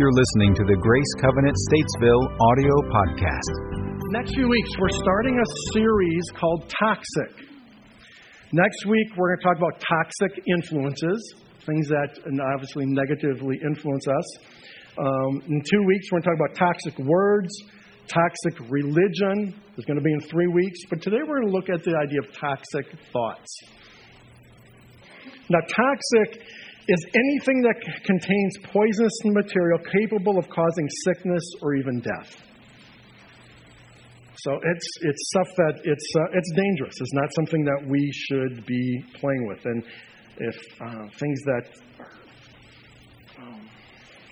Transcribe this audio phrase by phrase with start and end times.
[0.00, 3.52] You're listening to the Grace Covenant Statesville audio podcast.
[4.16, 7.44] Next few weeks, we're starting a series called Toxic.
[8.50, 11.20] Next week, we're going to talk about toxic influences,
[11.66, 12.16] things that
[12.56, 14.38] obviously negatively influence us.
[14.96, 17.52] Um, in two weeks, we're going to talk about toxic words,
[18.08, 19.52] toxic religion.
[19.76, 20.78] It's going to be in three weeks.
[20.88, 23.52] But today, we're going to look at the idea of toxic thoughts.
[25.50, 26.40] Now, toxic
[26.90, 32.36] is anything that contains poisonous material capable of causing sickness or even death.
[34.38, 36.94] So it's, it's stuff that it's, uh, it's dangerous.
[36.98, 39.64] It's not something that we should be playing with.
[39.66, 39.84] And
[40.38, 41.62] if uh, things that,
[43.38, 43.68] um,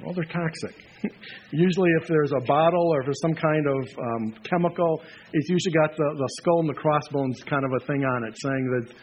[0.03, 0.85] well, they're toxic.
[1.53, 5.03] usually, if there's a bottle or if there's some kind of um, chemical,
[5.33, 8.35] it's usually got the, the skull and the crossbones kind of a thing on it
[8.41, 8.95] saying that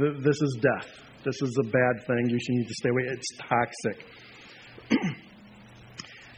[0.00, 0.90] th- this is death.
[1.24, 2.28] This is a bad thing.
[2.28, 3.02] You should need to stay away.
[3.08, 4.04] It's toxic.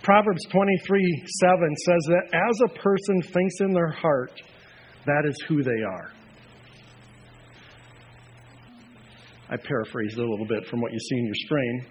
[0.02, 4.30] Proverbs 23 7 says that as a person thinks in their heart,
[5.06, 6.12] that is who they are.
[9.48, 11.86] I paraphrased it a little bit from what you see in your screen.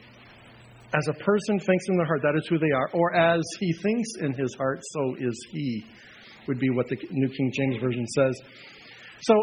[0.94, 2.90] As a person thinks in their heart, that is who they are.
[2.94, 5.86] Or as he thinks in his heart, so is he,
[6.48, 8.40] would be what the New King James Version says.
[9.22, 9.34] So,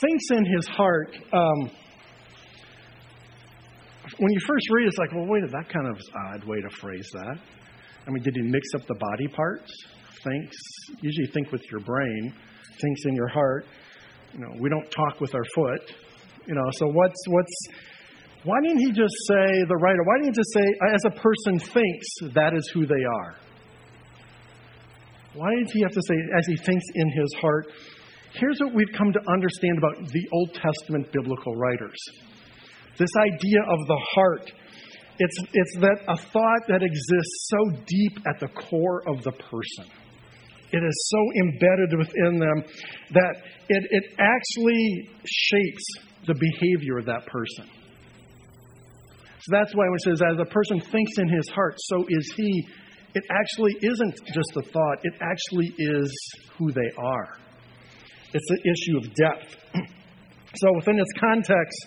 [0.00, 1.16] thinks in his heart.
[1.32, 1.70] Um,
[4.18, 6.70] when you first read it, it's like, well, wait, that kind of odd way to
[6.76, 7.36] phrase that.
[8.06, 9.72] I mean, did he mix up the body parts?
[10.24, 10.56] Thinks,
[11.00, 12.34] usually think with your brain,
[12.80, 13.66] thinks in your heart.
[14.32, 15.94] You know, we don't talk with our foot.
[16.46, 17.54] You know, so what's, what's,
[18.44, 21.58] why didn't he just say, the writer, why didn't he just say, as a person
[21.58, 23.36] thinks, that is who they are?
[25.34, 27.66] Why did he have to say, as he thinks in his heart?
[28.34, 31.98] Here's what we've come to understand about the Old Testament biblical writers
[32.98, 34.52] this idea of the heart.
[35.18, 39.86] It's, it's that a thought that exists so deep at the core of the person.
[40.72, 42.64] It is so embedded within them
[43.12, 43.34] that
[43.68, 45.84] it, it actually shapes
[46.26, 47.68] the behavior of that person.
[49.42, 52.32] So that's why when it says, as a person thinks in his heart, so is
[52.36, 52.66] he,
[53.14, 57.36] it actually isn't just a thought, it actually is who they are.
[58.32, 59.56] It's an issue of depth.
[60.54, 61.86] So within its context,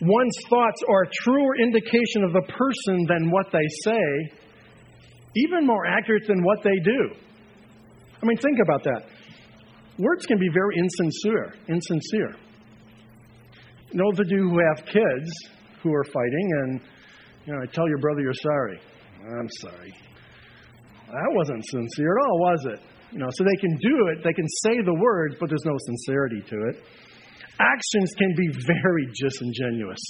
[0.00, 4.32] one's thoughts are a truer indication of the person than what they say,
[5.36, 7.14] even more accurate than what they do.
[8.22, 9.02] I mean, think about that.
[9.98, 11.54] Words can be very insincere.
[11.68, 12.36] Insincere.
[13.92, 15.30] You know, the do who have kids
[15.82, 16.80] who are fighting, and
[17.46, 18.80] you know, I tell your brother you're sorry.
[19.20, 19.94] I'm sorry.
[21.06, 22.80] That wasn't sincere at all, was it?
[23.12, 25.76] You know, so they can do it, they can say the words, but there's no
[25.78, 26.82] sincerity to it.
[27.60, 30.00] Actions can be very disingenuous.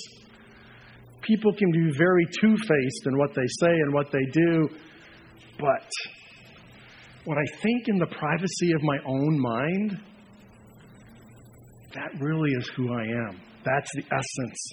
[1.22, 4.68] People can be very two faced in what they say and what they do,
[5.58, 5.90] but
[7.24, 9.98] what I think in the privacy of my own mind,
[11.94, 13.40] that really is who I am.
[13.64, 14.72] That's the essence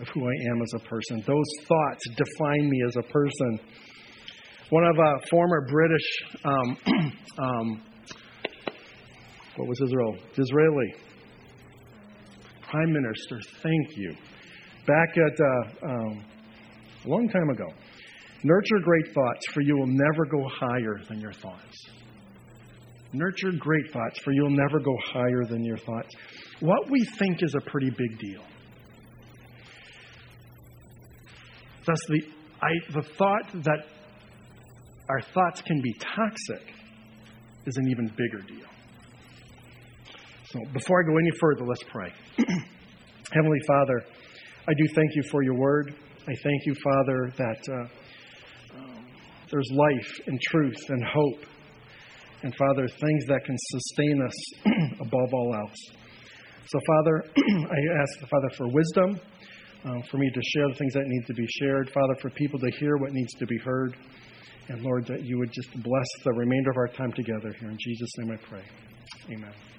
[0.00, 1.22] of who I am as a person.
[1.26, 3.60] Those thoughts define me as a person.
[4.70, 6.76] One of a former British, um,
[7.38, 7.82] um,
[9.56, 10.16] what was his role?
[10.34, 10.94] Disraeli
[12.74, 14.16] Prime Minister, thank you.
[14.84, 16.24] Back at uh, um,
[17.04, 17.72] a long time ago.
[18.42, 21.86] Nurture great thoughts, for you will never go higher than your thoughts.
[23.12, 26.16] Nurture great thoughts, for you'll never go higher than your thoughts.
[26.58, 28.42] What we think is a pretty big deal.
[31.86, 32.22] Thus, the,
[32.60, 33.84] I, the thought that
[35.08, 36.74] our thoughts can be toxic
[37.66, 38.73] is an even bigger deal.
[40.54, 42.12] So, before I go any further, let's pray.
[43.32, 44.04] Heavenly Father,
[44.68, 45.92] I do thank you for your word.
[46.28, 49.04] I thank you, Father, that uh, um,
[49.50, 51.44] there's life and truth and hope.
[52.44, 55.96] And, Father, things that can sustain us above all else.
[56.68, 59.20] So, Father, I ask, the Father, for wisdom,
[59.84, 61.90] uh, for me to share the things that need to be shared.
[61.90, 63.96] Father, for people to hear what needs to be heard.
[64.68, 67.70] And, Lord, that you would just bless the remainder of our time together here.
[67.70, 68.62] In Jesus' name I pray.
[69.32, 69.73] Amen.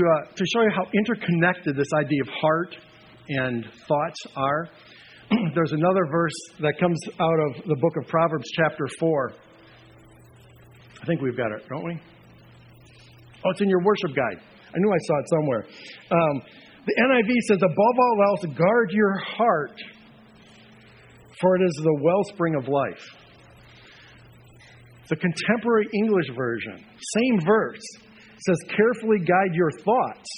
[0.00, 2.76] To, uh, to show you how interconnected this idea of heart
[3.28, 4.68] and thoughts are,
[5.54, 9.32] there's another verse that comes out of the book of Proverbs, chapter 4.
[11.02, 12.00] I think we've got it, don't we?
[13.44, 14.42] Oh, it's in your worship guide.
[14.68, 15.64] I knew I saw it somewhere.
[16.10, 16.42] Um,
[16.86, 19.80] the NIV says, above all else, guard your heart,
[21.40, 23.02] for it is the wellspring of life.
[25.08, 26.84] The contemporary English version,
[27.16, 27.82] same verse,
[28.46, 30.28] says, carefully guide your thoughts,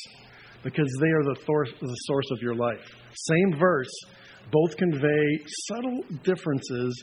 [0.62, 2.78] because they are the, thor- the source of your life.
[3.14, 3.90] Same verse,
[4.50, 5.38] both convey
[5.69, 7.02] subtle differences,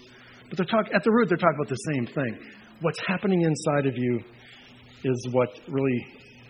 [0.50, 2.40] but they're talk, at the root, they're talking about the same thing.
[2.82, 4.20] What's happening inside of you
[5.04, 6.08] is what really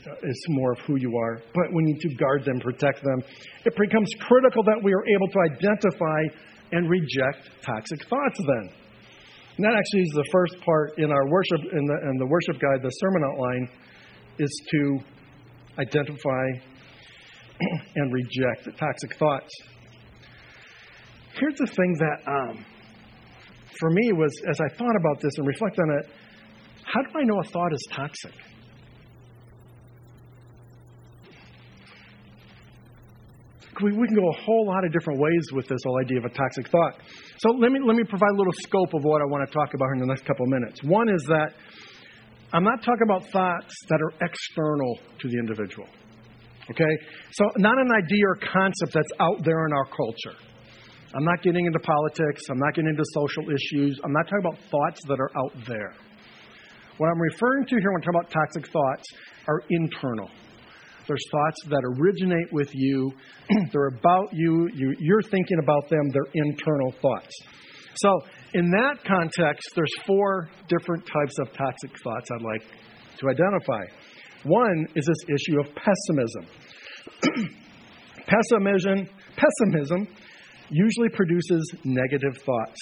[0.08, 3.20] uh, is more of who you are, but we need to guard them, protect them.
[3.66, 6.22] It becomes critical that we are able to identify
[6.72, 8.70] and reject toxic thoughts then.
[9.58, 12.62] And that actually is the first part in our worship, in the, in the worship
[12.62, 13.70] guide, the sermon outline,
[14.40, 15.00] is to
[15.78, 16.46] identify
[17.96, 19.54] and reject toxic thoughts.
[21.40, 22.66] Here's the thing that, um,
[23.80, 26.10] for me, was as I thought about this and reflect on it,
[26.84, 28.34] how do I know a thought is toxic?
[33.82, 36.26] we, we can go a whole lot of different ways with this whole idea of
[36.26, 37.00] a toxic thought.
[37.38, 39.74] So let me, let me provide a little scope of what I want to talk
[39.74, 40.84] about in the next couple of minutes.
[40.84, 41.54] One is that
[42.52, 45.88] I'm not talking about thoughts that are external to the individual.
[46.70, 46.98] Okay?
[47.32, 50.38] So, not an idea or concept that's out there in our culture.
[51.16, 52.42] I'm not getting into politics.
[52.50, 54.00] I'm not getting into social issues.
[54.04, 55.94] I'm not talking about thoughts that are out there.
[56.98, 59.04] What I'm referring to here when I'm talking about toxic thoughts
[59.48, 60.30] are internal.
[61.08, 63.12] There's thoughts that originate with you.
[63.74, 64.70] they're about you.
[64.76, 64.96] you.
[65.00, 66.10] You're thinking about them.
[66.14, 67.34] They're internal thoughts.
[67.96, 68.22] So,
[68.54, 72.64] in that context, there's four different types of toxic thoughts I'd like
[73.20, 73.84] to identify.
[74.44, 76.46] One is this issue of pessimism.
[78.26, 80.08] pessimism, pessimism
[80.70, 82.80] usually produces negative thoughts.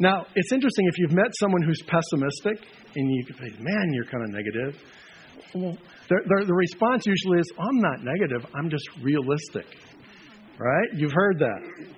[0.00, 2.66] Now, it's interesting if you've met someone who's pessimistic
[2.96, 4.82] and you say, man, you're kind of negative.
[5.54, 5.78] Well,
[6.08, 9.66] the, the, the response usually is, I'm not negative, I'm just realistic.
[10.58, 10.88] Right?
[10.94, 11.88] You've heard that.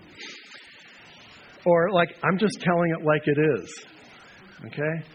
[1.67, 3.85] Or, like, I'm just telling it like it is.
[4.67, 5.07] Okay?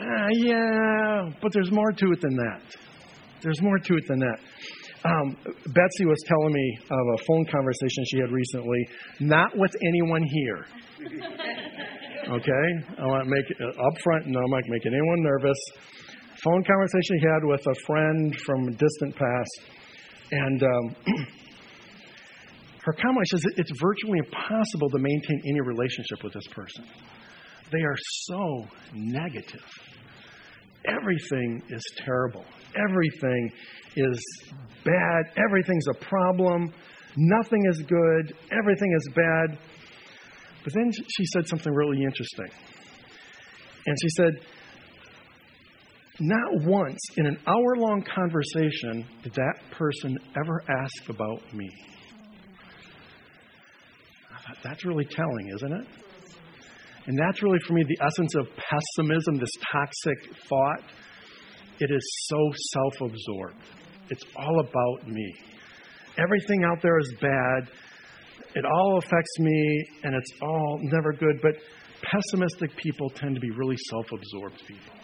[0.00, 2.62] Uh, yeah, but there's more to it than that.
[3.42, 4.38] There's more to it than that.
[5.04, 5.36] Um,
[5.74, 8.88] Betsy was telling me of a phone conversation she had recently,
[9.20, 10.66] not with anyone here.
[12.30, 12.66] Okay?
[12.98, 15.58] I want to make it up front, no, I'm not making anyone nervous
[16.42, 19.60] phone conversation he had with a friend from a distant past.
[20.32, 20.96] And um,
[22.84, 26.84] her comment says it's virtually impossible to maintain any relationship with this person.
[27.70, 29.64] They are so negative.
[30.84, 32.44] Everything is terrible.
[32.76, 33.52] Everything
[33.96, 34.24] is
[34.84, 35.32] bad.
[35.36, 36.72] Everything's a problem.
[37.16, 38.34] Nothing is good.
[38.50, 39.58] Everything is bad.
[40.64, 42.50] But then she said something really interesting.
[43.86, 44.40] And she said,
[46.20, 51.70] not once in an hour long conversation did that person ever ask about me.
[54.62, 55.86] That's really telling, isn't it?
[57.06, 60.82] And that's really, for me, the essence of pessimism, this toxic thought.
[61.80, 63.62] It is so self absorbed.
[64.10, 65.34] It's all about me.
[66.18, 67.70] Everything out there is bad.
[68.54, 71.40] It all affects me, and it's all never good.
[71.42, 71.54] But
[72.02, 74.94] pessimistic people tend to be really self absorbed people.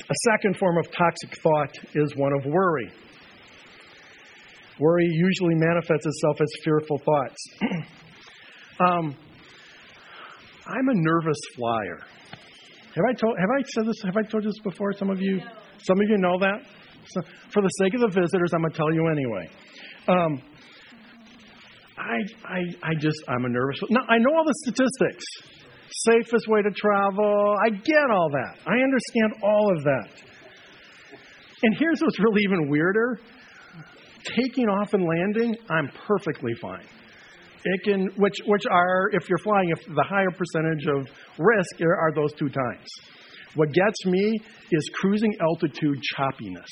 [0.00, 2.90] A second form of toxic thought is one of worry.
[4.80, 7.36] Worry usually manifests itself as fearful thoughts.
[8.80, 9.14] um,
[10.66, 11.98] I'm a nervous flyer.
[12.94, 13.36] Have I told?
[13.38, 14.02] Have I said this?
[14.04, 14.92] Have I told you this before?
[14.94, 15.44] Some of you, no.
[15.82, 16.62] some of you know that.
[17.08, 17.20] So
[17.52, 19.50] for the sake of the visitors, I'm going to tell you anyway.
[20.08, 20.42] Um,
[21.98, 23.78] I, I, I just, I'm a nervous.
[23.90, 25.24] Now I know all the statistics
[26.06, 27.56] safest way to travel.
[27.64, 28.58] I get all that.
[28.66, 30.08] I understand all of that.
[31.62, 33.20] And here's what's really even weirder
[34.24, 36.86] taking off and landing, I'm perfectly fine.
[37.64, 41.08] It can, which, which are, if you're flying, if the higher percentage of
[41.38, 42.86] risk are those two times.
[43.54, 46.70] What gets me is cruising altitude choppiness,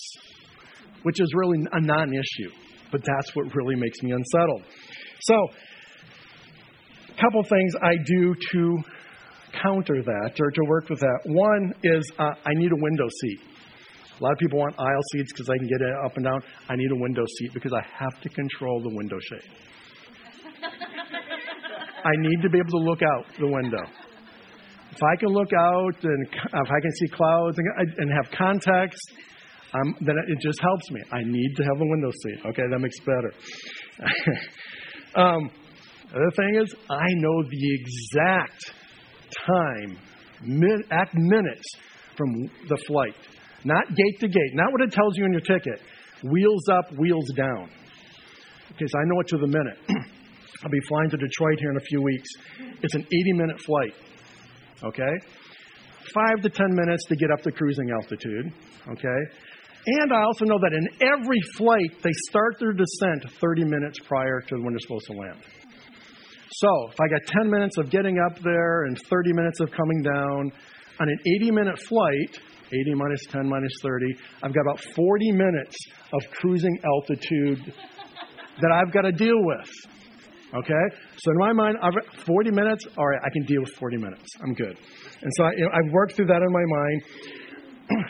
[1.02, 2.50] which is really a non issue,
[2.92, 4.62] but that's what really makes me unsettled.
[5.20, 5.34] So,
[7.08, 8.78] a couple things I do to
[9.62, 11.18] counter that or to work with that.
[11.24, 13.40] One is uh, I need a window seat.
[14.18, 16.40] A lot of people want aisle seats because I can get it up and down.
[16.68, 19.50] I need a window seat because I have to control the window shade.
[22.04, 23.82] I need to be able to look out the window.
[24.90, 29.12] If I can look out and if I can see clouds and, and have context,
[29.74, 31.00] um, then it just helps me.
[31.12, 32.38] I need to have a window seat.
[32.46, 33.32] Okay, that makes better.
[35.22, 35.50] um,
[36.10, 38.72] the other thing is, I know the exact
[39.46, 39.98] time,
[40.42, 41.68] min, at minutes
[42.16, 43.14] from the flight.
[43.64, 45.80] Not gate to gate, not what it tells you in your ticket.
[46.22, 47.70] Wheels up, wheels down.
[48.78, 49.78] So I know it to the minute.
[50.64, 52.28] I'll be flying to Detroit here in a few weeks.
[52.82, 53.94] It's an 80 minute flight.
[54.84, 55.14] Okay?
[56.14, 58.52] Five to 10 minutes to get up to cruising altitude.
[58.90, 59.20] Okay?
[59.86, 64.40] And I also know that in every flight, they start their descent 30 minutes prior
[64.48, 65.38] to when they're supposed to land.
[66.50, 70.02] So if I got 10 minutes of getting up there and 30 minutes of coming
[70.02, 70.52] down
[71.00, 75.76] on an 80 minute flight, 80 minus 10 minus 30, I've got about 40 minutes
[76.12, 77.74] of cruising altitude
[78.60, 79.70] that I've got to deal with.
[80.54, 80.96] Okay?
[81.18, 81.94] So in my mind, I've
[82.24, 84.30] 40 minutes, all right, I can deal with 40 minutes.
[84.42, 84.76] I'm good.
[85.22, 87.02] And so I, you know, I've worked through that in my mind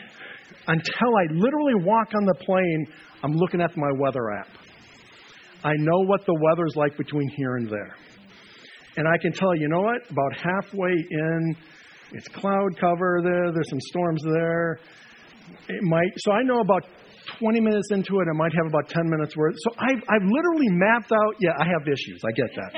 [0.68, 2.86] until I literally walk on the plane,
[3.22, 4.48] I'm looking at my weather app.
[5.64, 7.96] I know what the weather's like between here and there.
[8.96, 10.10] And I can tell you know what?
[10.10, 11.56] About halfway in,
[12.12, 14.80] it's cloud cover there, there's some storms there.
[15.68, 16.84] It might, so I know about
[17.38, 19.54] 20 minutes into it, I might have about 10 minutes worth.
[19.58, 22.20] So I've, I've literally mapped out, yeah, I have issues.
[22.24, 22.72] I get that.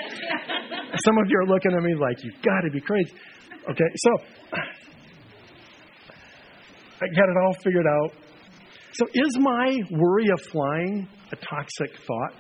[1.05, 3.13] Some of you are looking at me like, you've got to be crazy.
[3.71, 4.11] Okay, so
[7.01, 8.13] I got it all figured out.
[8.93, 12.35] So is my worry of flying a toxic thought?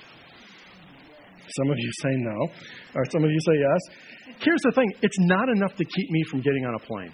[1.57, 2.49] Some of you say no,
[2.95, 3.97] or some of you say yes.
[4.41, 7.13] Here's the thing it's not enough to keep me from getting on a plane.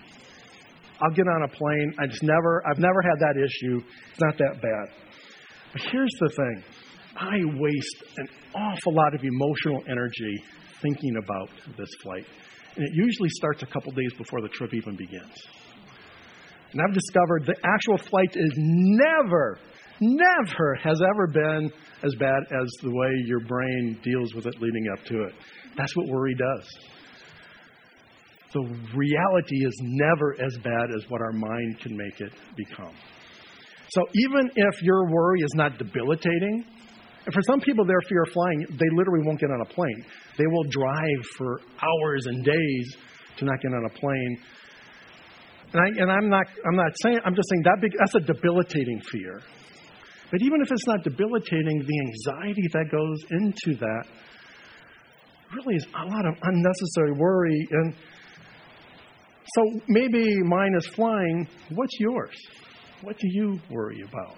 [1.03, 1.95] I'll get on a plane.
[1.99, 3.81] I just never, I've never had that issue.
[4.13, 4.87] It's not that bad.
[5.73, 6.65] But here's the thing
[7.19, 10.43] I waste an awful lot of emotional energy
[10.81, 12.25] thinking about this flight.
[12.77, 15.35] And it usually starts a couple days before the trip even begins.
[16.73, 19.59] And I've discovered the actual flight is never,
[20.01, 21.73] never has ever been
[22.05, 25.35] as bad as the way your brain deals with it leading up to it.
[25.77, 26.69] That's what worry does
[28.57, 32.95] the reality is never as bad as what our mind can make it become.
[33.91, 36.65] So even if your worry is not debilitating,
[37.27, 40.05] and for some people, their fear of flying, they literally won't get on a plane.
[40.39, 42.97] They will drive for hours and days
[43.39, 44.39] to not get on a plane.
[45.73, 49.03] And, I, I'm not, I'm not saying, I'm just saying that big, that's a debilitating
[49.11, 49.43] fear.
[50.31, 54.05] But even if it's not debilitating, the anxiety that goes into that
[55.55, 57.69] really is a lot of unnecessary worry.
[57.71, 57.95] And
[59.55, 61.49] so maybe mine is flying.
[61.71, 62.35] What's yours?
[63.03, 64.37] What do you worry about?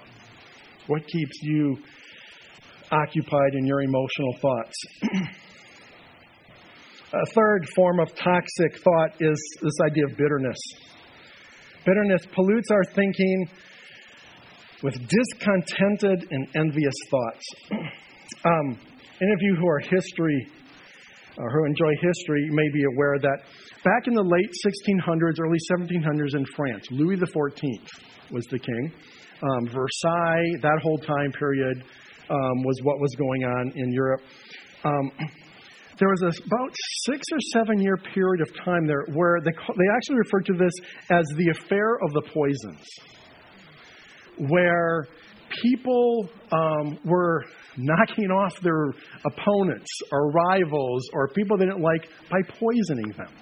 [0.87, 1.79] What keeps you
[2.91, 4.77] occupied in your emotional thoughts?
[7.13, 10.59] A third form of toxic thought is this idea of bitterness.
[11.87, 13.49] Bitterness pollutes our thinking
[14.83, 17.45] with discontented and envious thoughts.
[18.45, 18.79] um,
[19.23, 20.58] any of you who are history or
[21.39, 23.39] uh, who enjoy history may be aware that
[23.85, 27.63] back in the late 1600s, early 1700s in France, Louis XIV
[28.33, 28.93] was the king.
[29.41, 31.85] Um, Versailles, that whole time period,
[32.29, 34.21] um, was what was going on in Europe.
[34.85, 35.13] Um,
[35.99, 36.75] there was a, about
[37.07, 40.73] six or seven year period of time there where they, they actually referred to this
[41.11, 42.87] as the affair of the poisons,
[44.49, 45.07] where
[45.63, 47.45] people um, were
[47.77, 48.93] knocking off their
[49.25, 53.33] opponents or rivals or people they didn't like by poisoning them.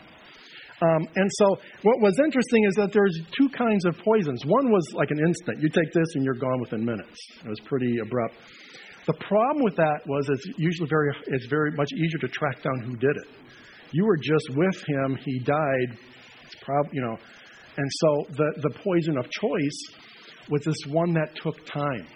[0.82, 4.44] Um, and so, what was interesting is that there's two kinds of poisons.
[4.44, 5.62] One was like an instant.
[5.62, 7.16] You take this and you're gone within minutes.
[7.42, 8.34] It was pretty abrupt.
[9.06, 12.80] The problem with that was it's usually very, it's very much easier to track down
[12.84, 13.28] who did it.
[13.92, 15.96] You were just with him, he died.
[16.44, 17.16] It's prob, you know,
[17.76, 19.80] and so the the poison of choice
[20.50, 22.06] was this one that took time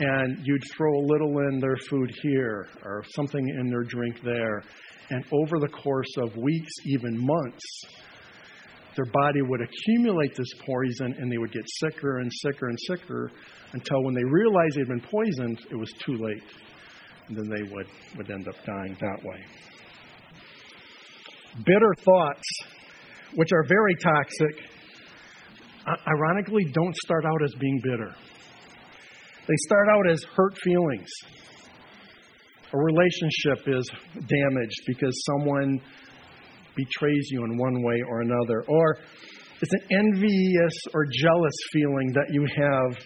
[0.00, 4.62] and you'd throw a little in their food here or something in their drink there.
[5.10, 7.64] And over the course of weeks, even months,
[8.94, 13.30] their body would accumulate this poison and they would get sicker and sicker and sicker
[13.72, 16.42] until when they realized they'd been poisoned, it was too late.
[17.28, 19.44] And then they would, would end up dying that way.
[21.64, 22.44] Bitter thoughts,
[23.34, 24.64] which are very toxic,
[26.06, 28.14] ironically don't start out as being bitter.
[29.46, 31.08] They start out as hurt feelings.
[32.72, 35.80] A relationship is damaged because someone
[36.76, 38.64] betrays you in one way or another.
[38.68, 38.98] Or
[39.60, 42.98] it's an envious or jealous feeling that you have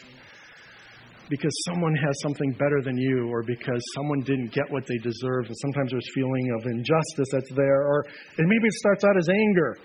[1.30, 5.48] because someone has something better than you or because someone didn't get what they deserved.
[5.48, 7.82] And sometimes there's feeling of injustice that's there.
[7.86, 8.04] Or
[8.36, 9.78] and maybe it starts out as anger.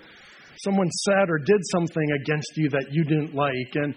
[0.64, 3.74] Someone said or did something against you that you didn't like.
[3.74, 3.94] And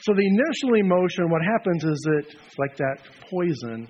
[0.00, 2.24] so the initial emotion, what happens is that,
[2.58, 2.98] like that
[3.30, 3.88] poison,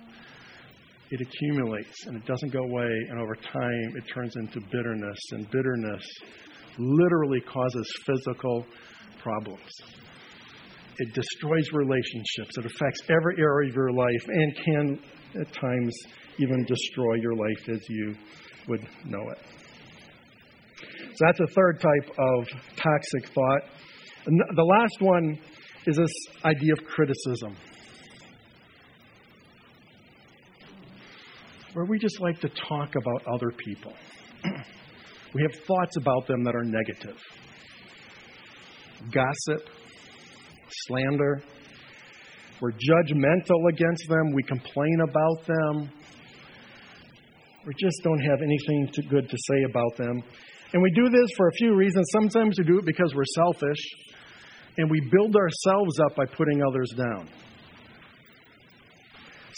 [1.11, 5.51] it accumulates and it doesn't go away, and over time it turns into bitterness, and
[5.51, 6.05] bitterness
[6.79, 8.67] literally causes physical
[9.23, 9.71] problems.
[10.99, 12.57] It destroys relationships.
[12.57, 15.01] It affects every area of your life and can,
[15.41, 15.95] at times,
[16.39, 18.15] even destroy your life as you
[18.69, 19.39] would know it.
[21.17, 22.47] So that's a third type of
[22.77, 23.63] toxic thought.
[24.27, 25.39] And the last one
[25.87, 26.13] is this
[26.45, 27.57] idea of criticism.
[31.73, 33.95] Where we just like to talk about other people.
[35.35, 37.19] we have thoughts about them that are negative.
[39.11, 39.71] Gossip,
[40.87, 41.43] slander.
[42.61, 44.33] We're judgmental against them.
[44.35, 45.91] We complain about them.
[47.67, 50.23] We just don't have anything good to say about them.
[50.73, 52.07] And we do this for a few reasons.
[52.13, 53.79] Sometimes we do it because we're selfish,
[54.79, 57.29] and we build ourselves up by putting others down.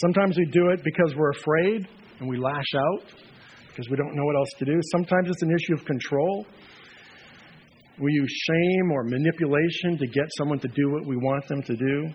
[0.00, 1.88] Sometimes we do it because we're afraid
[2.20, 3.02] and we lash out
[3.68, 4.78] because we don't know what else to do.
[4.92, 6.46] Sometimes it's an issue of control.
[8.00, 11.76] We use shame or manipulation to get someone to do what we want them to
[11.76, 12.08] do.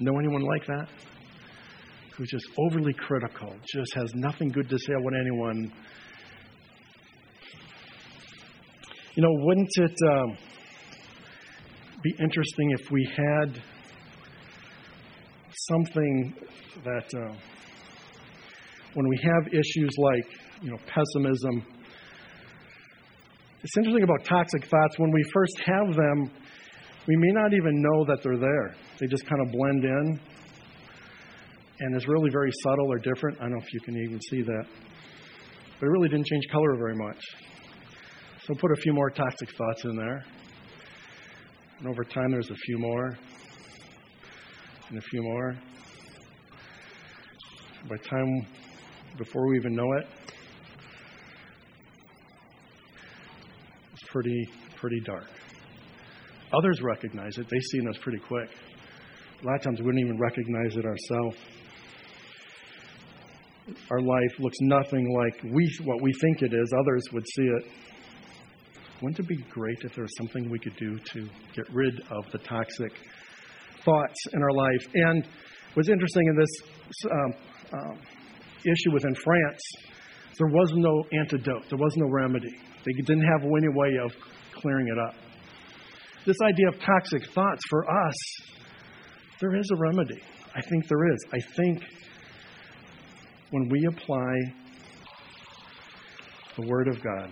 [0.00, 0.88] Know anyone like that?
[2.16, 5.72] Who's just overly critical, just has nothing good to say about anyone.
[9.16, 10.36] You know, wouldn't it um,
[12.00, 13.60] be interesting if we had
[15.52, 16.34] something
[16.84, 17.34] that, uh,
[18.94, 20.26] when we have issues like,
[20.62, 21.66] you know, pessimism,
[23.64, 24.96] it's interesting about toxic thoughts.
[24.98, 26.30] When we first have them,
[27.08, 28.76] we may not even know that they're there.
[29.00, 30.20] They just kind of blend in.
[31.80, 33.38] And it's really very subtle or different.
[33.38, 34.66] I don't know if you can even see that.
[35.80, 37.20] But it really didn't change color very much.
[38.50, 40.24] So put a few more toxic thoughts in there.
[41.78, 43.16] And over time, there's a few more.
[44.88, 45.54] And a few more.
[47.88, 48.44] By time,
[49.18, 50.06] before we even know it,
[53.92, 55.28] it's pretty, pretty dark.
[56.52, 57.48] Others recognize it.
[57.48, 58.48] They see us pretty quick.
[59.44, 61.36] A lot of times we wouldn't even recognize it ourselves.
[63.92, 66.72] Our life looks nothing like we, what we think it is.
[66.76, 67.64] Others would see it.
[69.02, 72.30] Wouldn't it be great if there was something we could do to get rid of
[72.32, 72.92] the toxic
[73.84, 74.86] thoughts in our life?
[74.94, 75.28] And
[75.74, 77.34] what's interesting in this um,
[77.72, 77.98] um,
[78.64, 79.60] issue within France,
[80.38, 82.54] there was no antidote, there was no remedy.
[82.84, 84.12] They didn't have any way of
[84.60, 85.14] clearing it up
[86.26, 88.14] this idea of toxic thoughts for us,
[89.40, 90.20] there is a remedy.
[90.54, 91.24] I think there is.
[91.32, 91.82] I think
[93.50, 94.34] when we apply
[96.56, 97.30] the Word of God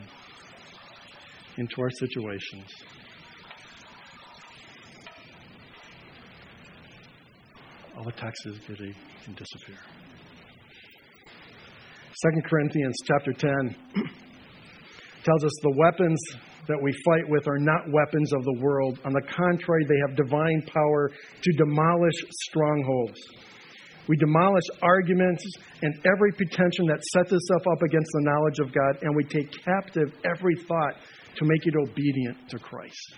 [1.59, 2.66] into our situations,
[7.97, 8.94] all the toxicity
[9.25, 9.77] can disappear.
[12.35, 13.51] 2 Corinthians chapter 10
[15.25, 16.18] tells us the weapons
[16.68, 18.99] that we fight with are not weapons of the world.
[19.05, 21.11] On the contrary, they have divine power
[21.42, 22.14] to demolish
[22.49, 23.18] strongholds.
[24.09, 25.44] We demolish arguments
[25.83, 29.53] and every pretension that sets itself up against the knowledge of God, and we take
[29.64, 30.94] captive every thought
[31.38, 33.14] to make it obedient to Christ.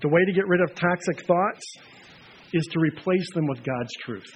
[0.00, 1.64] The way to get rid of toxic thoughts
[2.52, 4.30] is to replace them with God's truth.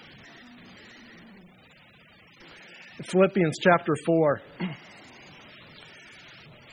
[3.04, 4.40] Philippians chapter 4.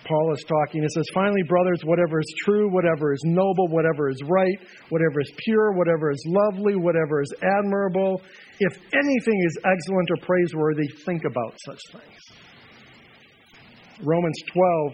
[0.08, 0.84] Paul is talking.
[0.84, 4.58] It says, Finally, brothers, whatever is true, whatever is noble, whatever is right,
[4.90, 8.22] whatever is pure, whatever is lovely, whatever is admirable,
[8.60, 12.22] if anything is excellent or praiseworthy, think about such things.
[14.04, 14.94] Romans 12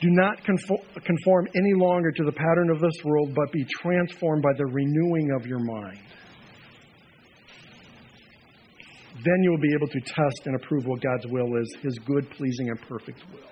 [0.00, 4.52] Do not conform any longer to the pattern of this world, but be transformed by
[4.56, 6.00] the renewing of your mind.
[9.24, 12.30] Then you will be able to test and approve what God's will is, his good,
[12.30, 13.48] pleasing, and perfect will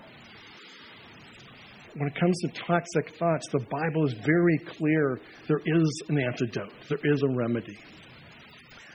[1.97, 6.73] when it comes to toxic thoughts, the Bible is very clear there is an antidote,
[6.89, 7.79] there is a remedy.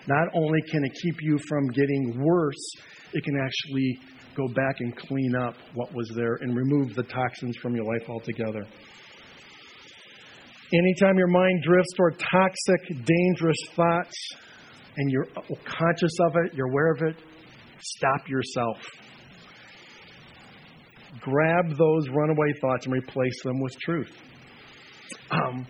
[0.07, 2.71] Not only can it keep you from getting worse,
[3.13, 3.99] it can actually
[4.39, 8.09] go back and clean up what was there and remove the toxins from your life
[8.09, 8.65] altogether.
[10.71, 14.15] Anytime your mind drifts toward toxic, dangerous thoughts,
[14.97, 15.27] and you're
[15.65, 17.15] conscious of it, you're aware of it,
[17.79, 18.77] stop yourself
[21.21, 24.11] grab those runaway thoughts and replace them with truth.
[25.31, 25.65] Um,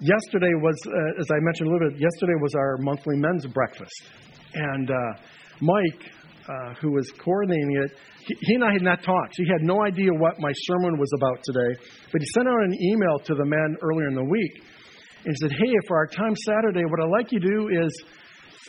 [0.00, 4.02] yesterday was, uh, as I mentioned a little bit, yesterday was our monthly men's breakfast.
[4.54, 4.94] And uh,
[5.60, 6.10] Mike,
[6.48, 7.90] uh, who was coordinating it,
[8.26, 9.34] he, he, and I had not talked.
[9.36, 11.80] He had no idea what my sermon was about today,
[12.12, 14.62] but he sent out an email to the men earlier in the week
[15.24, 18.02] and said, Hey, for our time Saturday, what I'd like you to do is,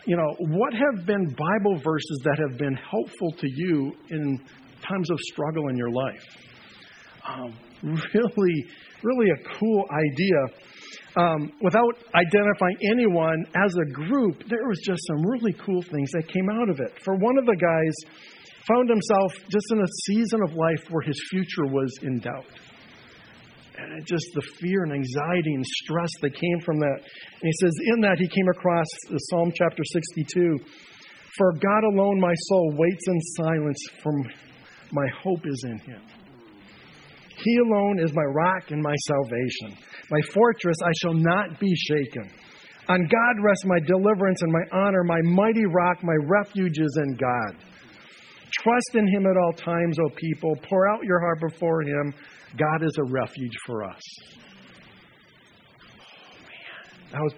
[0.06, 4.40] you know, what have been Bible verses that have been helpful to you in
[4.88, 6.24] times of struggle in your life.
[7.28, 8.66] Um, really,
[9.04, 10.58] really a cool idea.
[11.18, 16.28] Um, without identifying anyone as a group, there was just some really cool things that
[16.28, 16.98] came out of it.
[17.04, 18.16] For one of the guys,
[18.68, 22.46] found himself just in a season of life where his future was in doubt.
[23.78, 26.98] And just the fear and anxiety and stress that came from that.
[26.98, 30.60] And he says, in that he came across the Psalm chapter 62.
[31.38, 34.12] For God alone my soul waits in silence, for
[34.92, 36.02] my hope is in him.
[37.44, 39.78] He alone is my rock and my salvation.
[40.10, 42.30] My fortress, I shall not be shaken.
[42.88, 47.16] On God rests my deliverance and my honor, my mighty rock, my refuge is in
[47.16, 47.56] God.
[48.64, 50.56] Trust in Him at all times, O people.
[50.68, 52.14] Pour out your heart before Him.
[52.58, 54.02] God is a refuge for us.
[55.80, 57.12] Oh, man.
[57.14, 57.34] That was,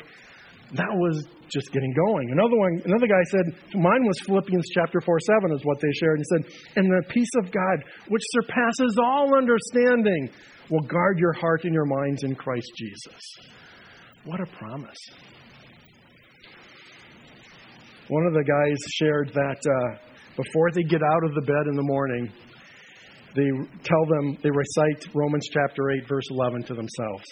[0.73, 2.31] that was just getting going.
[2.31, 6.17] Another one, another guy said, mine was Philippians chapter 4 7 is what they shared.
[6.17, 10.29] He said, And the peace of God, which surpasses all understanding,
[10.69, 13.21] will guard your heart and your minds in Christ Jesus.
[14.25, 14.97] What a promise.
[18.07, 19.97] One of the guys shared that uh,
[20.35, 22.31] before they get out of the bed in the morning,
[23.35, 23.49] they
[23.83, 27.25] tell them, they recite Romans chapter 8, verse 11 to themselves.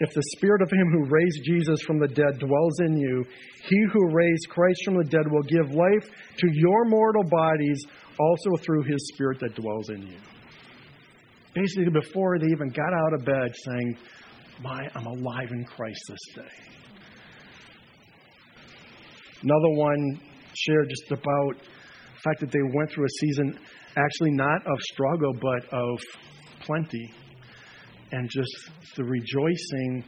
[0.00, 3.24] If the spirit of him who raised Jesus from the dead dwells in you,
[3.68, 7.84] he who raised Christ from the dead will give life to your mortal bodies
[8.18, 10.18] also through his spirit that dwells in you.
[11.54, 13.98] Basically, before they even got out of bed, saying,
[14.62, 16.72] My, I'm alive in Christ this day.
[19.42, 20.20] Another one
[20.54, 23.58] shared just about the fact that they went through a season
[23.96, 25.98] actually not of struggle, but of
[26.60, 27.12] plenty
[28.12, 30.04] and just the rejoicing.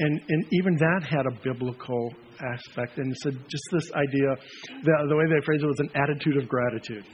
[0.00, 2.98] And, and even that had a biblical aspect.
[2.98, 4.34] And so just this idea,
[4.82, 7.04] the, the way they phrased it was an attitude of gratitude,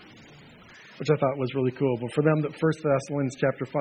[0.99, 1.97] which I thought was really cool.
[2.01, 3.75] But for them, the First Thessalonians chapter 5,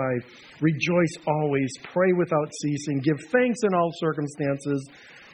[0.61, 4.89] rejoice always, pray without ceasing, give thanks in all circumstances,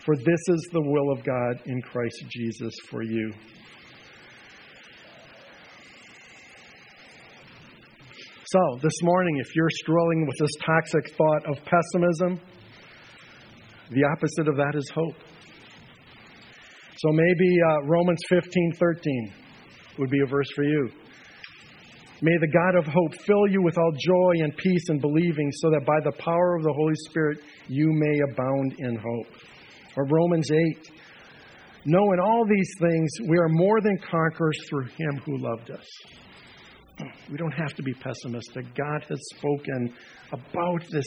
[0.05, 3.33] for this is the will of God in Christ Jesus for you.
[8.55, 12.39] So, this morning, if you're struggling with this toxic thought of pessimism,
[13.91, 15.17] the opposite of that is hope.
[16.95, 19.33] So maybe uh, Romans 15 13
[19.99, 20.89] would be a verse for you.
[22.21, 25.71] May the God of hope fill you with all joy and peace and believing, so
[25.71, 29.35] that by the power of the Holy Spirit you may abound in hope.
[29.97, 30.91] Or Romans 8
[31.87, 35.85] No, in all these things we are more than conquerors through him who loved us.
[37.29, 38.65] We don't have to be pessimistic.
[38.75, 39.93] God has spoken
[40.31, 41.05] about this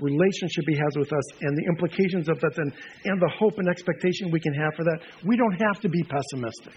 [0.00, 2.72] relationship He has with us and the implications of that and,
[3.04, 4.98] and the hope and expectation we can have for that.
[5.24, 6.74] We don't have to be pessimistic.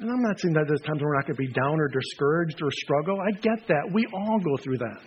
[0.00, 2.62] And I'm not saying that there's times we're not going to be down or discouraged
[2.62, 3.18] or struggle.
[3.20, 3.90] I get that.
[3.92, 5.00] We all go through that.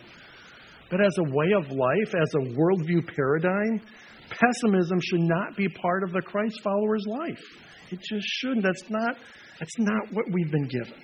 [0.89, 3.81] But as a way of life, as a worldview paradigm,
[4.29, 7.41] pessimism should not be part of the Christ follower's life.
[7.89, 8.63] It just shouldn't.
[8.63, 9.15] That's not,
[9.59, 11.01] that's not what we've been given.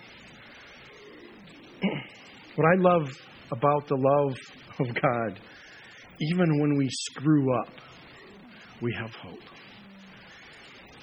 [2.58, 3.08] What I love
[3.52, 4.36] about the love
[4.80, 5.40] of God,
[6.20, 7.70] even when we screw up,
[8.82, 9.40] we have hope.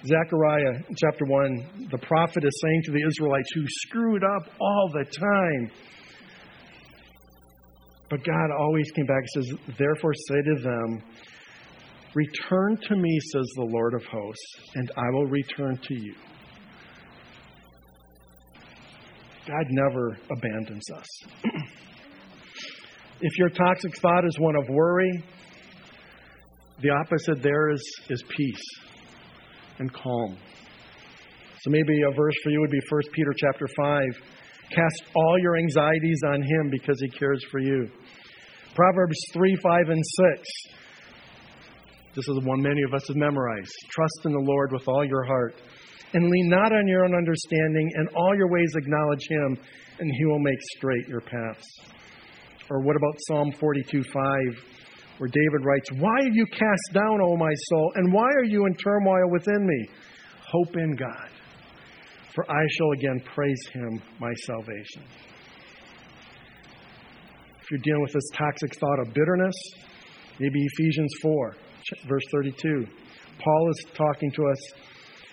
[0.05, 5.05] Zechariah chapter 1, the prophet is saying to the Israelites who screwed up all the
[5.05, 5.71] time,
[8.11, 11.03] but God always came back and says, Therefore say to them,
[12.15, 16.15] Return to me, says the Lord of hosts, and I will return to you.
[19.47, 21.07] God never abandons us.
[23.21, 25.23] if your toxic thought is one of worry,
[26.81, 28.65] the opposite there is, is peace
[29.79, 30.37] and calm.
[31.61, 34.03] So maybe a verse for you would be 1 Peter chapter 5.
[34.71, 37.89] Cast all your anxieties on him because he cares for you.
[38.75, 40.03] Proverbs 3, 5, and
[40.37, 40.49] 6.
[42.17, 43.73] This is the one many of us have memorized.
[43.91, 45.55] Trust in the Lord with all your heart
[46.15, 49.59] and lean not on your own understanding, and all your ways acknowledge him,
[49.99, 51.67] and he will make straight your paths.
[52.71, 54.23] Or what about Psalm 42 5,
[55.19, 58.67] where David writes, Why are you cast down, O my soul, and why are you
[58.67, 59.89] in turmoil within me?
[60.51, 61.31] Hope in God,
[62.35, 65.03] for I shall again praise him, my salvation.
[67.61, 69.55] If you're dealing with this toxic thought of bitterness,
[70.39, 71.57] maybe Ephesians 4,
[72.07, 72.87] verse 32.
[73.43, 74.73] Paul is talking to us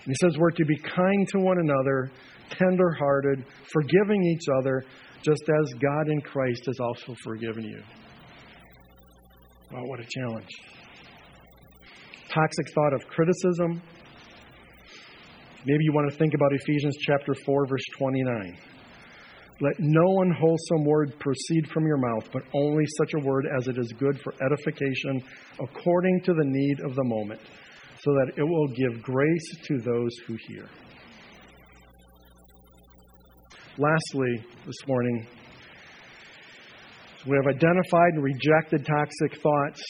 [0.04, 2.10] he says we're to be kind to one another,
[2.50, 4.84] tender hearted, forgiving each other,
[5.22, 7.82] just as God in Christ has also forgiven you.
[9.72, 10.50] Wow, what a challenge.
[12.28, 13.80] Toxic thought of criticism.
[15.64, 18.58] Maybe you want to think about Ephesians chapter 4, verse 29.
[19.60, 23.78] Let no unwholesome word proceed from your mouth, but only such a word as it
[23.78, 25.22] is good for edification
[25.60, 27.40] according to the need of the moment
[28.04, 30.68] so that it will give grace to those who hear.
[33.78, 35.26] Lastly, this morning,
[37.26, 39.82] we have identified and rejected toxic thoughts.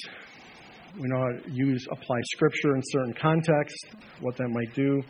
[1.01, 3.79] We know how to use, apply scripture in certain contexts,
[4.21, 5.03] what that might do.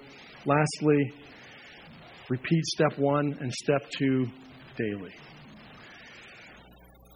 [0.46, 1.12] Lastly,
[2.30, 4.26] repeat step one and step two
[4.76, 5.12] daily.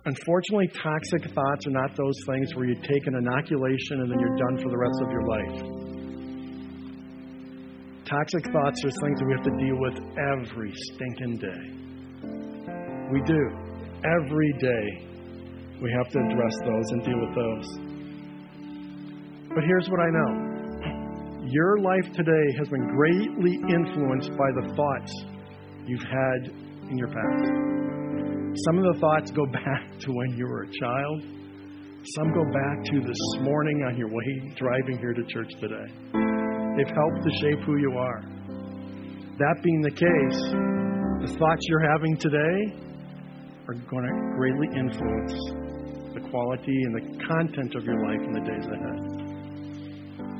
[0.07, 4.37] Unfortunately, toxic thoughts are not those things where you take an inoculation and then you're
[4.37, 5.59] done for the rest of your life.
[8.07, 9.99] Toxic thoughts are things that we have to deal with
[10.31, 11.77] every stinking day.
[13.11, 13.51] We do.
[14.07, 15.07] Every day
[15.83, 17.67] we have to address those and deal with those.
[19.57, 20.47] But here's what I know
[21.49, 25.13] your life today has been greatly influenced by the thoughts
[25.87, 26.53] you've had
[26.91, 27.96] in your past.
[28.65, 31.23] Some of the thoughts go back to when you were a child.
[32.17, 35.87] Some go back to this morning on your way driving here to church today.
[36.77, 38.23] They've helped to shape who you are.
[39.39, 40.41] That being the case,
[41.29, 42.73] the thoughts you're having today
[43.69, 45.35] are going to greatly influence
[46.15, 49.27] the quality and the content of your life in the days ahead.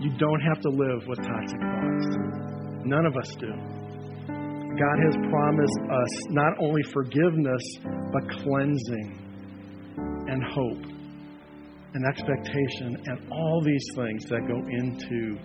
[0.01, 2.17] You don't have to live with toxic thoughts.
[2.85, 3.53] None of us do.
[4.79, 7.63] God has promised us not only forgiveness,
[8.13, 9.23] but cleansing
[10.29, 10.85] and hope
[11.95, 15.39] and expectation and all these things that go into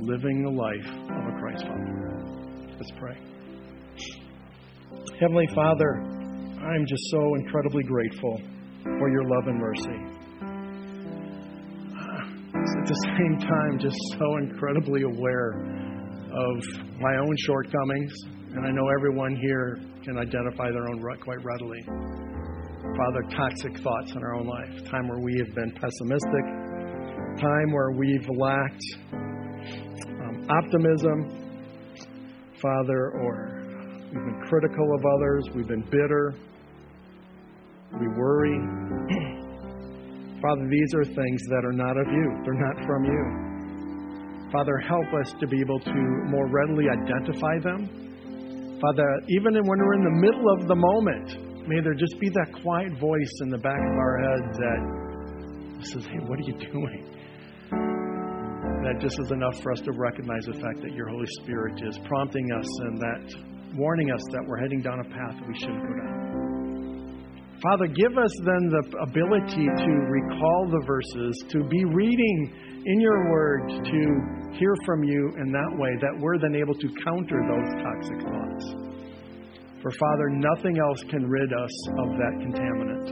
[0.00, 2.22] living the life of a Christ follower.
[2.76, 3.16] Let's pray.
[5.18, 6.02] Heavenly Father,
[6.60, 8.40] I'm just so incredibly grateful
[8.82, 10.18] for your love and mercy
[12.78, 16.64] at the same time just so incredibly aware of
[17.00, 18.12] my own shortcomings,
[18.58, 21.80] and I know everyone here can identify their own quite readily.
[21.86, 26.44] Father, toxic thoughts in our own life, time where we have been pessimistic,
[27.38, 28.82] time where we've lacked
[29.14, 31.30] um, optimism,
[32.60, 33.62] Father, or
[34.06, 36.34] we've been critical of others, we've been bitter,
[38.00, 38.58] we worry.
[40.42, 44.50] Father, these are things that are not of you, they're not from you.
[44.50, 45.94] Father, help us to be able to
[46.26, 48.07] more readily identify them.
[48.80, 52.62] Father, even when we're in the middle of the moment, may there just be that
[52.62, 54.80] quiet voice in the back of our heads that
[55.92, 57.14] says, Hey, what are you doing?
[58.86, 61.98] That just is enough for us to recognize the fact that your Holy Spirit is
[62.06, 63.34] prompting us and that
[63.74, 66.18] warning us that we're heading down a path we shouldn't go down.
[67.60, 72.54] Father, give us then the ability to recall the verses, to be reading
[72.86, 76.88] in your word, to hear from you in that way, that we're then able to
[77.02, 78.47] counter those toxic thoughts.
[79.82, 83.08] For Father, nothing else can rid us of that contaminant,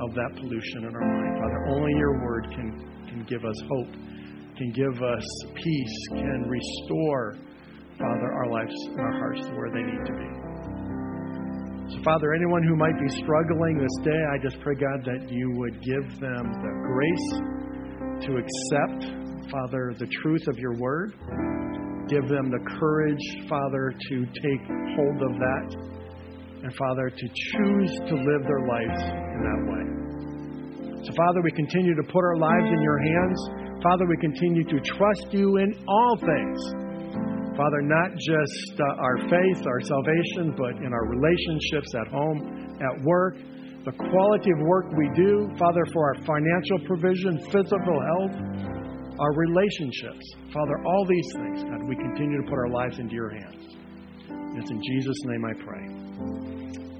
[0.00, 1.38] of that pollution in our mind.
[1.42, 3.92] Father, only your word can, can give us hope,
[4.56, 7.36] can give us peace, can restore,
[7.98, 10.46] Father, our lives and our hearts to where they need to be.
[11.94, 15.50] So, Father, anyone who might be struggling this day, I just pray, God, that you
[15.54, 17.56] would give them the grace
[18.26, 21.14] to accept, Father, the truth of your word.
[22.08, 24.62] Give them the courage, Father, to take
[24.94, 25.68] hold of that.
[26.62, 29.84] And, Father, to choose to live their lives in that way.
[31.06, 33.38] So, Father, we continue to put our lives in your hands.
[33.82, 36.58] Father, we continue to trust you in all things.
[37.56, 43.02] Father, not just uh, our faith, our salvation, but in our relationships at home, at
[43.02, 43.36] work,
[43.86, 48.75] the quality of work we do, Father, for our financial provision, physical health,
[49.18, 50.34] our relationships.
[50.52, 53.76] Father, all these things, God, we continue to put our lives into your hands.
[54.58, 55.84] It's in Jesus' name I pray.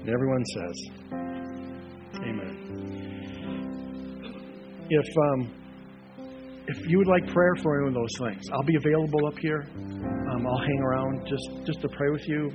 [0.01, 0.75] And everyone says,
[2.21, 2.55] Amen.
[4.89, 5.51] If, um,
[6.67, 9.67] if you would like prayer for any of those things, I'll be available up here.
[9.75, 12.51] Um, I'll hang around just, just to pray with you.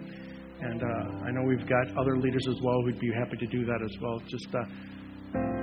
[0.60, 3.64] And uh, I know we've got other leaders as well who'd be happy to do
[3.66, 4.20] that as well.
[4.28, 4.64] Just uh,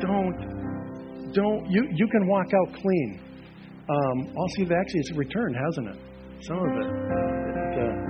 [0.02, 3.29] don't, don't, you, you can walk out clean.
[3.90, 5.98] Um, I'll see that actually it's returned, hasn't it?
[6.46, 6.86] Some of it.
[6.86, 8.10] it uh,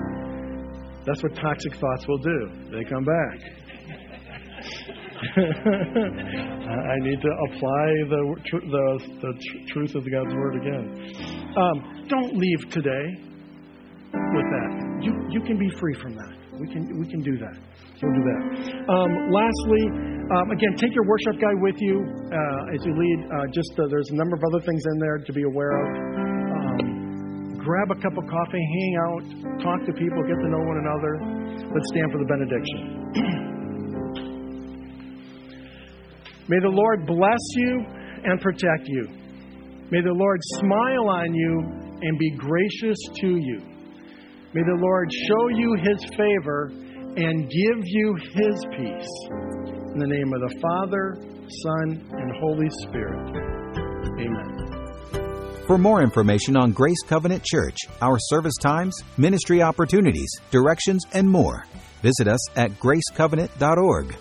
[1.05, 2.51] that's what toxic thoughts will do.
[2.69, 3.39] They come back.
[5.37, 11.13] I need to apply the, the, the tr- truth of God's word again.
[11.57, 13.15] Um, don't leave today
[14.13, 14.99] with that.
[15.01, 16.38] You, you can be free from that.
[16.59, 17.55] We can, we can do that.
[18.03, 18.41] We'll do that.
[18.91, 19.83] Um, lastly,
[20.27, 23.19] um, again, take your worship guide with you uh, as you lead.
[23.31, 25.87] Uh, just uh, there's a number of other things in there to be aware of.
[26.51, 29.23] Um, grab a cup of coffee, hang out,
[29.63, 31.19] talk to people, get to know one another.
[31.71, 33.49] Let's stand for the benediction.
[36.49, 37.85] May the Lord bless you
[38.23, 39.07] and protect you.
[39.91, 41.63] May the Lord smile on you
[42.01, 43.68] and be gracious to you.
[44.51, 46.71] May the Lord show you his favor
[47.17, 49.09] and give you his peace.
[49.93, 51.17] In the name of the Father,
[51.63, 53.19] Son, and Holy Spirit.
[54.19, 55.65] Amen.
[55.67, 61.67] For more information on Grace Covenant Church, our service times, ministry opportunities, directions, and more,
[62.01, 64.15] visit us at gracecovenant.org.